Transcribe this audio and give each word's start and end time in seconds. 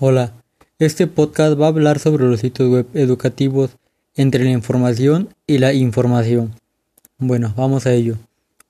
Hola, 0.00 0.32
este 0.78 1.08
podcast 1.08 1.60
va 1.60 1.66
a 1.66 1.70
hablar 1.70 1.98
sobre 1.98 2.24
los 2.24 2.38
sitios 2.38 2.70
web 2.70 2.86
educativos 2.94 3.76
entre 4.14 4.44
la 4.44 4.52
información 4.52 5.28
y 5.44 5.58
la 5.58 5.72
información. 5.72 6.54
Bueno, 7.18 7.52
vamos 7.56 7.84
a 7.84 7.92
ello. 7.92 8.14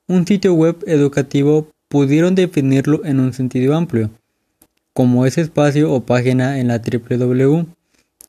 Un 0.06 0.26
sitio 0.26 0.54
web 0.54 0.82
educativo 0.86 1.68
pudieron 1.88 2.34
definirlo 2.34 3.04
en 3.04 3.20
un 3.20 3.34
sentido 3.34 3.76
amplio, 3.76 4.08
como 4.94 5.26
ese 5.26 5.42
espacio 5.42 5.92
o 5.92 6.00
página 6.00 6.60
en 6.60 6.68
la 6.68 6.78
www 6.78 7.66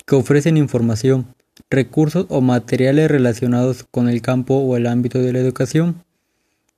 que 0.05 0.15
ofrecen 0.15 0.57
información, 0.57 1.27
recursos 1.69 2.25
o 2.27 2.41
materiales 2.41 3.09
relacionados 3.09 3.85
con 3.91 4.09
el 4.09 4.21
campo 4.21 4.55
o 4.55 4.75
el 4.75 4.87
ámbito 4.87 5.19
de 5.19 5.31
la 5.31 5.39
educación. 5.39 6.03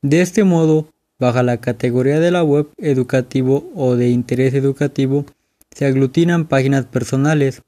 De 0.04 0.22
este 0.22 0.44
modo, 0.44 0.88
bajo 1.18 1.42
la 1.42 1.58
categoría 1.58 2.20
de 2.20 2.30
la 2.30 2.44
web 2.44 2.68
educativo 2.78 3.72
o 3.74 3.96
de 3.96 4.10
interés 4.10 4.54
educativo, 4.54 5.26
se 5.76 5.86
aglutinan 5.86 6.48
páginas 6.48 6.86
personales 6.86 7.64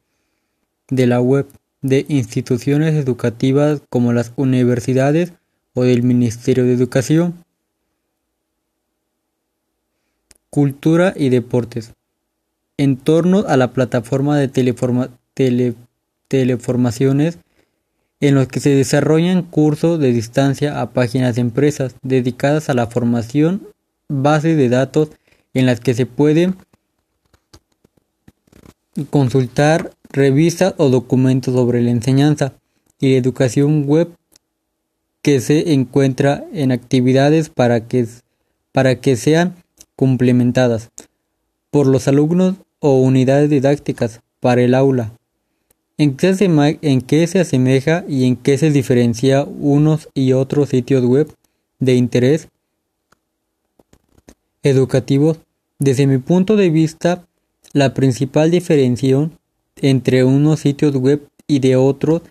de 0.90 1.08
la 1.08 1.22
web 1.22 1.48
de 1.82 2.06
instituciones 2.08 2.96
educativas 2.96 3.82
como 3.90 4.14
las 4.14 4.32
universidades 4.36 5.34
o 5.74 5.84
del 5.84 6.04
Ministerio 6.04 6.64
de 6.64 6.74
Educación. 6.74 7.44
Cultura 10.50 11.14
y 11.16 11.30
deportes. 11.30 11.94
En 12.78 12.98
torno 12.98 13.46
a 13.48 13.58
la 13.58 13.74
plataforma 13.74 14.38
de 14.38 14.48
teleformaciones 16.28 17.40
en 18.20 18.36
los 18.36 18.48
que 18.48 18.60
se 18.60 18.70
desarrollan 18.70 19.42
cursos 19.44 20.00
de 20.00 20.14
distancia 20.14 20.80
a 20.80 20.92
páginas 20.94 21.36
de 21.36 21.42
empresas 21.42 21.96
dedicadas 22.04 22.70
a 22.70 22.74
la 22.74 22.88
formación, 22.88 23.68
bases 24.08 24.56
de 24.56 24.70
datos 24.70 25.10
en 25.54 25.66
las 25.66 25.82
que 25.82 25.94
se 25.94 26.06
pueden 26.06 26.56
consultar 29.10 29.92
revistas 30.12 30.76
o 30.78 30.90
documentos 30.90 31.54
sobre 31.54 31.82
la 31.82 31.92
enseñanza 31.92 32.54
y 33.00 33.12
la 33.12 33.18
educación 33.18 33.86
web 33.86 34.10
que 35.22 35.40
se 35.40 35.74
encuentra 35.74 36.46
en 36.54 36.72
actividades 36.72 37.50
para 37.50 37.88
que, 37.88 38.06
para 38.72 39.00
que 39.00 39.16
sean 39.16 39.56
complementadas 39.96 40.92
por 41.72 41.88
los 41.88 42.08
alumnos 42.08 42.56
o 42.80 43.00
unidades 43.00 43.50
didácticas 43.50 44.22
para 44.40 44.62
el 44.62 44.76
aula. 44.76 45.14
¿En 45.98 46.18
qué, 46.18 46.34
se, 46.36 46.46
¿En 46.46 47.02
qué 47.02 47.26
se 47.28 47.40
asemeja 47.40 48.04
y 48.08 48.26
en 48.26 48.36
qué 48.36 48.58
se 48.58 48.72
diferencia 48.72 49.44
unos 49.44 50.10
y 50.14 50.34
otros 50.34 50.70
sitios 50.70 51.06
web 51.06 51.34
de 51.80 51.96
interés 51.96 52.50
educativos? 54.64 55.40
Desde 55.80 56.08
mi 56.08 56.18
punto 56.18 56.56
de 56.56 56.70
vista, 56.70 57.26
la 57.74 57.96
principal 57.96 58.52
diferencia 58.52 59.30
entre 59.78 60.24
unos 60.24 60.60
sitios 60.60 60.96
web 60.96 61.28
y 61.48 61.60
de 61.60 61.76
otros 61.76 62.22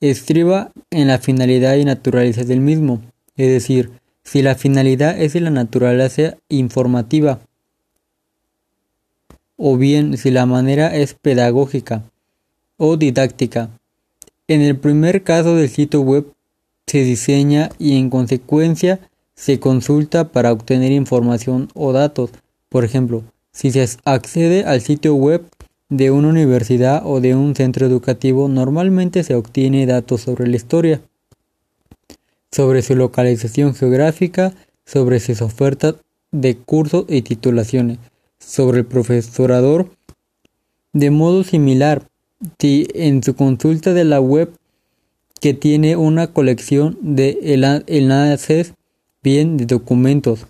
estriba 0.00 0.72
en 0.90 1.08
la 1.08 1.18
finalidad 1.18 1.76
y 1.76 1.84
naturaleza 1.84 2.44
del 2.44 2.60
mismo, 2.60 3.02
es 3.36 3.50
decir, 3.50 3.90
si 4.24 4.42
la 4.42 4.54
finalidad 4.54 5.20
es 5.20 5.34
de 5.34 5.40
la 5.40 5.50
naturaleza 5.50 6.36
informativa 6.48 7.40
o 9.56 9.76
bien 9.76 10.16
si 10.16 10.30
la 10.30 10.46
manera 10.46 10.96
es 10.96 11.14
pedagógica 11.14 12.04
o 12.78 12.96
didáctica. 12.96 13.70
En 14.46 14.62
el 14.62 14.78
primer 14.78 15.22
caso 15.24 15.54
del 15.56 15.68
sitio 15.68 16.00
web 16.00 16.32
se 16.86 17.04
diseña 17.04 17.68
y 17.78 17.98
en 17.98 18.08
consecuencia 18.08 19.00
se 19.34 19.60
consulta 19.60 20.32
para 20.32 20.52
obtener 20.52 20.92
información 20.92 21.68
o 21.74 21.92
datos. 21.92 22.30
Por 22.68 22.84
ejemplo, 22.84 23.24
si 23.58 23.72
se 23.72 23.84
accede 24.04 24.62
al 24.62 24.80
sitio 24.80 25.16
web 25.16 25.44
de 25.88 26.12
una 26.12 26.28
universidad 26.28 27.02
o 27.04 27.20
de 27.20 27.34
un 27.34 27.56
centro 27.56 27.86
educativo, 27.86 28.46
normalmente 28.46 29.24
se 29.24 29.34
obtiene 29.34 29.84
datos 29.84 30.20
sobre 30.20 30.46
la 30.46 30.54
historia, 30.54 31.00
sobre 32.52 32.82
su 32.82 32.94
localización 32.94 33.74
geográfica, 33.74 34.54
sobre 34.86 35.18
sus 35.18 35.42
ofertas 35.42 35.96
de 36.30 36.56
cursos 36.56 37.06
y 37.08 37.22
titulaciones, 37.22 37.98
sobre 38.38 38.78
el 38.78 38.86
profesorador. 38.86 39.90
De 40.92 41.10
modo 41.10 41.42
similar, 41.42 42.06
si 42.60 42.86
en 42.94 43.24
su 43.24 43.34
consulta 43.34 43.92
de 43.92 44.04
la 44.04 44.20
web 44.20 44.52
que 45.40 45.52
tiene 45.52 45.96
una 45.96 46.28
colección 46.28 46.96
de 47.02 47.40
enlaces, 47.88 48.74
bien 49.20 49.56
de 49.56 49.66
documentos, 49.66 50.46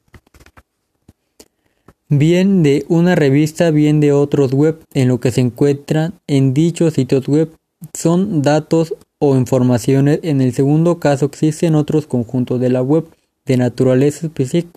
bien 2.08 2.62
de 2.62 2.84
una 2.88 3.14
revista, 3.14 3.70
bien 3.70 4.00
de 4.00 4.12
otros 4.12 4.52
web, 4.52 4.80
en 4.94 5.08
lo 5.08 5.20
que 5.20 5.30
se 5.30 5.41
encuentran 5.41 6.14
en 6.26 6.54
dichos 6.54 6.94
sitios 6.94 7.28
web. 7.28 7.50
Son 7.94 8.42
datos 8.42 8.94
o 9.19 9.36
informaciones. 9.36 10.20
En 10.22 10.41
el 10.41 10.52
segundo 10.52 10.98
caso 10.98 11.26
existen 11.26 11.74
otros 11.74 12.06
conjuntos 12.06 12.60
de 12.60 12.70
la 12.70 12.82
web 12.82 13.06
de 13.46 13.56
naturaleza 13.56 14.28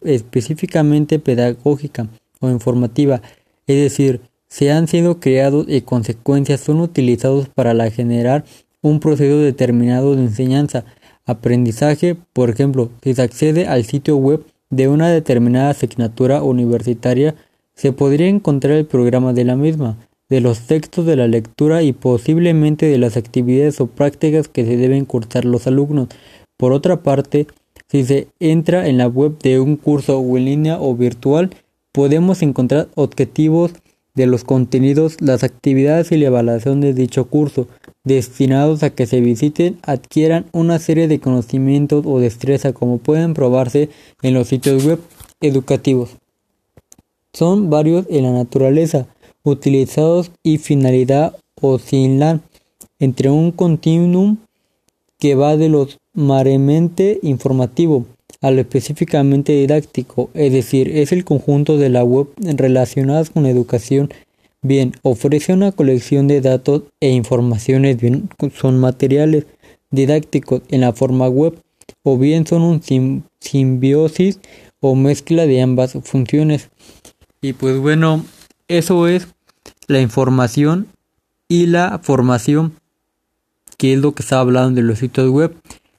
específicamente 0.04 1.20
pedagógica 1.20 2.08
o 2.40 2.50
informativa, 2.50 3.22
es 3.68 3.76
decir, 3.76 4.22
se 4.48 4.72
han 4.72 4.88
sido 4.88 5.20
creados 5.20 5.66
y 5.70 5.82
consecuencias 5.82 6.62
son 6.62 6.80
utilizados 6.80 7.48
para 7.50 7.74
la 7.74 7.92
generar 7.92 8.44
un 8.82 9.00
proceso 9.00 9.38
determinado 9.38 10.16
de 10.16 10.24
enseñanza, 10.24 10.86
aprendizaje, 11.26 12.16
por 12.34 12.50
ejemplo, 12.50 12.90
si 13.04 13.14
se 13.14 13.22
accede 13.22 13.68
al 13.68 13.86
sitio 13.86 14.18
web 14.18 14.44
de 14.72 14.88
una 14.88 15.10
determinada 15.10 15.70
asignatura 15.70 16.42
universitaria, 16.42 17.36
se 17.76 17.94
podría 17.94 18.28
encontrar 18.28 18.74
el 18.74 18.86
programa 18.86 19.34
de 19.34 19.46
la 19.46 19.56
misma, 19.56 19.98
de 20.30 20.42
los 20.42 20.62
textos 20.62 21.06
de 21.06 21.16
la 21.16 21.28
lectura 21.28 21.84
y 21.84 21.94
posiblemente 21.94 22.88
de 22.88 22.98
las 22.98 23.18
actividades 23.18 23.80
o 23.82 23.88
prácticas 23.88 24.48
que 24.48 24.66
se 24.66 24.78
deben 24.78 25.06
cursar 25.06 25.46
los 25.46 25.68
alumnos. 25.68 26.08
Por 26.58 26.74
otra 26.74 27.04
parte, 27.04 27.48
si 27.90 28.06
se 28.06 28.28
entra 28.40 28.88
en 28.88 28.98
la 28.98 29.08
web 29.08 29.38
de 29.40 29.60
un 29.60 29.76
curso 29.76 30.20
en 30.20 30.46
línea 30.46 30.80
o 30.80 30.96
virtual, 30.96 31.50
podemos 31.92 32.42
encontrar 32.42 32.88
objetivos 32.96 33.74
de 34.22 34.28
los 34.28 34.44
contenidos, 34.44 35.18
las 35.20 35.44
actividades 35.44 36.12
y 36.12 36.18
la 36.18 36.28
evaluación 36.28 36.80
de 36.80 36.94
dicho 36.94 37.26
curso, 37.26 37.68
destinados 38.04 38.84
a 38.84 38.92
que 38.92 39.08
se 39.08 39.20
visiten 39.20 39.80
adquieran 39.82 40.46
una 40.52 40.78
serie 40.78 41.08
de 41.08 41.20
conocimientos 41.20 42.06
o 42.06 42.20
destreza 42.20 42.72
como 42.72 43.00
pueden 43.00 43.34
probarse 43.34 43.90
en 44.22 44.36
los 44.36 44.48
sitios 44.48 44.86
web 44.86 45.00
educativos. 45.42 46.18
Son 47.34 47.72
varios 47.72 48.06
en 48.12 48.24
la 48.26 48.32
naturaleza, 48.32 49.08
utilizados 49.42 50.30
y 50.44 50.60
finalidad 50.60 51.36
oscilan 51.60 52.44
entre 53.00 53.32
un 53.32 53.52
continuum 53.52 54.38
que 55.18 55.34
va 55.34 55.58
de 55.58 55.70
lo 55.70 55.88
maremente 56.14 57.18
informativo 57.24 58.06
a 58.42 58.52
lo 58.52 58.62
específicamente 58.62 59.54
didáctico, 59.54 60.30
es 60.34 60.52
decir, 60.52 60.90
es 60.90 61.12
el 61.12 61.24
conjunto 61.24 61.78
de 61.78 61.90
la 61.90 62.04
web 62.04 62.28
relacionadas 62.38 63.30
con 63.30 63.46
educación 63.46 64.10
Bien, 64.64 64.94
ofrece 65.02 65.54
una 65.54 65.72
colección 65.72 66.28
de 66.28 66.40
datos 66.40 66.84
e 67.00 67.10
informaciones, 67.10 68.00
bien, 68.00 68.30
son 68.54 68.80
materiales 68.80 69.48
didácticos 69.90 70.62
en 70.70 70.82
la 70.82 70.94
forma 70.94 71.28
web, 71.28 71.60
o 72.04 72.16
bien 72.20 72.46
son 72.46 72.62
un 72.62 73.24
simbiosis 73.40 74.40
o 74.80 74.94
mezcla 74.94 75.48
de 75.48 75.64
ambas 75.64 75.98
funciones. 76.04 76.70
Y 77.42 77.54
pues 77.54 77.80
bueno, 77.80 78.24
eso 78.68 79.08
es 79.08 79.30
la 79.88 80.00
información 80.00 80.86
y 81.48 81.66
la 81.66 82.00
formación, 82.04 82.74
que 83.78 83.94
es 83.94 84.00
lo 84.00 84.12
que 84.12 84.22
está 84.22 84.42
hablando 84.42 84.80
de 84.80 84.86
los 84.86 85.00
sitios 85.00 85.32
web. 85.32 85.56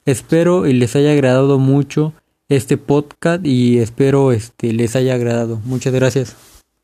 Espero 0.06 0.68
y 0.68 0.72
les 0.72 0.94
haya 0.94 1.10
agradado 1.10 1.58
mucho 1.58 2.12
este 2.52 2.76
podcast 2.76 3.44
y 3.44 3.78
espero 3.78 4.32
este 4.32 4.72
les 4.72 4.96
haya 4.96 5.14
agradado. 5.14 5.60
Muchas 5.64 5.92
gracias. 5.92 6.51